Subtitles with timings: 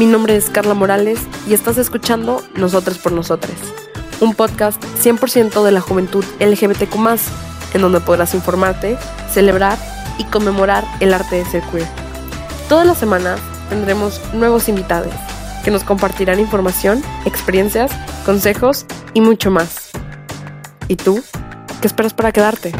[0.00, 3.52] Mi nombre es Carla Morales y estás escuchando Nosotros por Nosotros,
[4.20, 6.96] un podcast 100% de la juventud LGBTQ,
[7.74, 8.96] en donde podrás informarte,
[9.30, 9.76] celebrar
[10.16, 11.86] y conmemorar el arte de ser queer.
[12.66, 15.12] Todas las semanas tendremos nuevos invitados
[15.66, 17.92] que nos compartirán información, experiencias,
[18.24, 19.90] consejos y mucho más.
[20.88, 21.22] ¿Y tú?
[21.82, 22.72] ¿Qué esperas para quedarte?